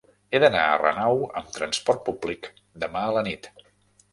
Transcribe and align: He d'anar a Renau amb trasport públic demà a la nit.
He 0.35 0.39
d'anar 0.43 0.61
a 0.69 0.79
Renau 0.81 1.21
amb 1.41 1.53
trasport 1.57 2.01
públic 2.09 2.51
demà 2.85 3.07
a 3.11 3.13
la 3.19 3.25
nit. 3.29 3.53